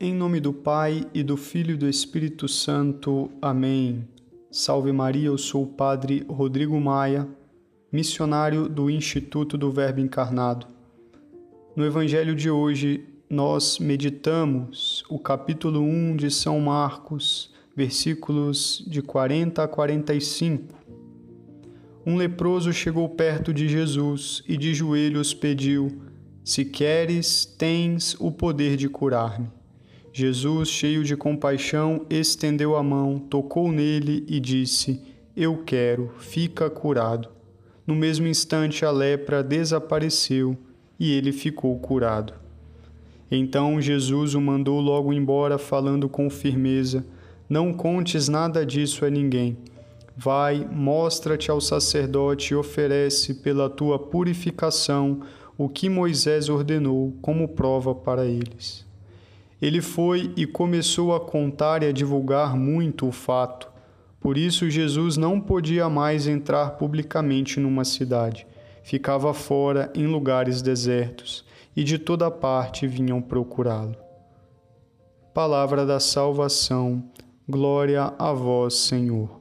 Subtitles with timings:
[0.00, 3.30] Em nome do Pai e do Filho e do Espírito Santo.
[3.40, 4.04] Amém.
[4.50, 7.28] Salve Maria, eu sou o Padre Rodrigo Maia,
[7.92, 10.66] missionário do Instituto do Verbo Encarnado.
[11.76, 19.62] No Evangelho de hoje, nós meditamos o capítulo 1 de São Marcos, versículos de 40
[19.62, 20.74] a 45.
[22.04, 26.02] Um leproso chegou perto de Jesus e de joelhos pediu:
[26.42, 29.48] Se queres, tens o poder de curar-me.
[30.16, 35.02] Jesus, cheio de compaixão, estendeu a mão, tocou nele e disse:
[35.36, 37.30] Eu quero, fica curado.
[37.84, 40.56] No mesmo instante, a lepra desapareceu
[41.00, 42.32] e ele ficou curado.
[43.28, 47.04] Então Jesus o mandou logo embora, falando com firmeza:
[47.48, 49.56] Não contes nada disso a ninguém.
[50.16, 55.22] Vai, mostra-te ao sacerdote e oferece pela tua purificação
[55.58, 58.83] o que Moisés ordenou como prova para eles.
[59.64, 63.66] Ele foi e começou a contar e a divulgar muito o fato.
[64.20, 68.46] Por isso, Jesus não podia mais entrar publicamente numa cidade.
[68.82, 73.96] Ficava fora em lugares desertos, e de toda parte vinham procurá-lo.
[75.32, 77.02] Palavra da salvação,
[77.48, 79.40] glória a vós, Senhor.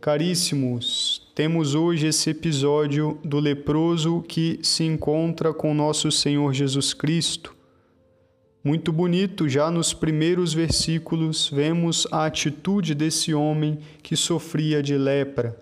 [0.00, 7.53] Caríssimos, temos hoje esse episódio do leproso que se encontra com nosso Senhor Jesus Cristo
[8.64, 15.54] muito bonito, já nos primeiros versículos, vemos a atitude desse homem que sofria de lepra.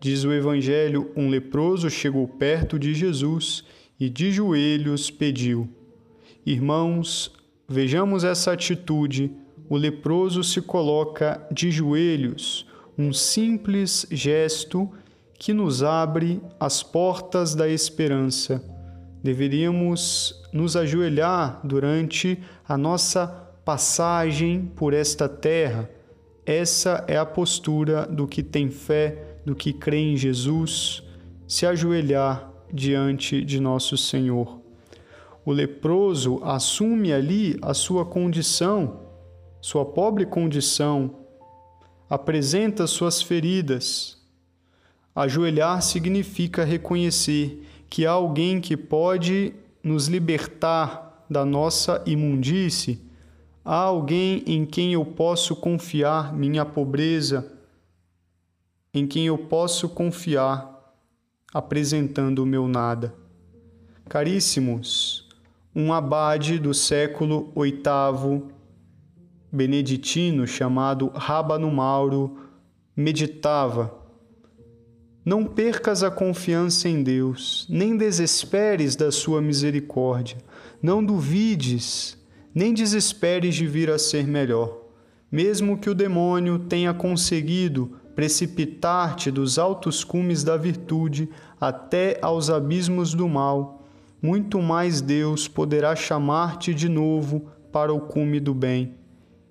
[0.00, 3.62] Diz o Evangelho: um leproso chegou perto de Jesus
[3.98, 5.68] e de joelhos pediu.
[6.44, 7.30] Irmãos,
[7.68, 9.30] vejamos essa atitude.
[9.68, 14.90] O leproso se coloca de joelhos, um simples gesto
[15.38, 18.77] que nos abre as portas da esperança
[19.28, 23.26] deveríamos nos ajoelhar durante a nossa
[23.62, 25.90] passagem por esta terra.
[26.46, 31.02] Essa é a postura do que tem fé, do que crê em Jesus,
[31.46, 34.62] se ajoelhar diante de nosso Senhor.
[35.44, 39.00] O leproso assume ali a sua condição,
[39.60, 41.16] sua pobre condição,
[42.08, 44.16] apresenta suas feridas.
[45.14, 53.00] Ajoelhar significa reconhecer que há alguém que pode nos libertar da nossa imundície,
[53.64, 57.52] há alguém em quem eu posso confiar minha pobreza,
[58.92, 60.94] em quem eu posso confiar
[61.52, 63.14] apresentando o meu nada.
[64.08, 65.28] Caríssimos,
[65.74, 68.42] um abade do século VIII
[69.50, 72.36] beneditino chamado Rábano Mauro
[72.94, 73.94] meditava
[75.28, 80.38] não percas a confiança em Deus, nem desesperes da sua misericórdia.
[80.80, 82.16] Não duvides,
[82.54, 84.74] nem desesperes de vir a ser melhor.
[85.30, 91.28] Mesmo que o demônio tenha conseguido precipitar-te dos altos cumes da virtude
[91.60, 93.86] até aos abismos do mal,
[94.22, 98.94] muito mais Deus poderá chamar-te de novo para o cume do bem,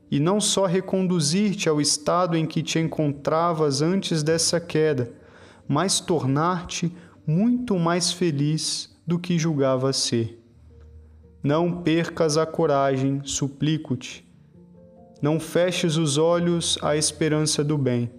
[0.09, 5.13] e não só reconduzir-te ao estado em que te encontravas antes dessa queda,
[5.67, 6.95] mas tornar-te
[7.25, 10.41] muito mais feliz do que julgava ser.
[11.44, 14.27] Não percas a coragem, suplico-te.
[15.22, 18.11] Não feches os olhos à esperança do bem.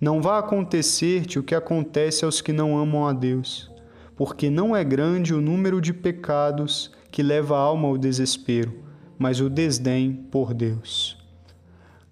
[0.00, 3.70] Não vá acontecer-te o que acontece aos que não amam a Deus,
[4.16, 8.74] porque não é grande o número de pecados que leva a alma ao desespero,
[9.18, 11.16] mas o desdém por Deus.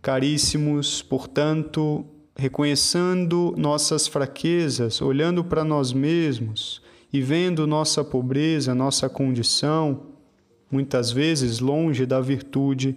[0.01, 2.05] Caríssimos, portanto,
[2.37, 6.83] reconhecendo nossas fraquezas, olhando para nós mesmos
[7.13, 10.03] e vendo nossa pobreza, nossa condição,
[10.71, 12.97] muitas vezes longe da virtude,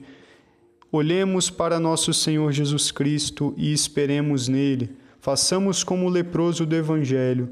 [0.92, 4.96] olhemos para nosso Senhor Jesus Cristo e esperemos nele.
[5.20, 7.50] Façamos como o leproso do Evangelho.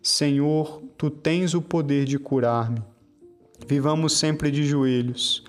[0.00, 2.82] Senhor, tu tens o poder de curar-me.
[3.66, 5.42] Vivamos sempre de joelhos.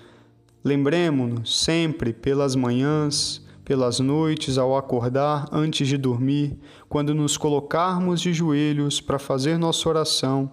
[0.64, 6.56] Lembremos-nos sempre pelas manhãs, pelas noites ao acordar, antes de dormir,
[6.88, 10.52] quando nos colocarmos de joelhos para fazer nossa oração,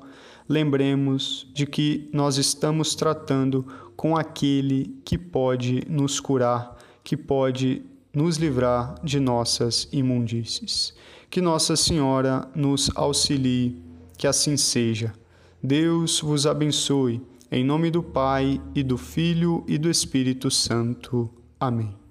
[0.49, 8.37] lembremos de que nós estamos tratando com aquele que pode nos curar, que pode nos
[8.37, 10.95] livrar de nossas imundícies.
[11.29, 13.79] Que Nossa Senhora nos auxilie,
[14.17, 15.13] que assim seja.
[15.61, 17.21] Deus vos abençoe.
[17.51, 21.29] Em nome do Pai, e do Filho e do Espírito Santo.
[21.59, 22.02] Amém.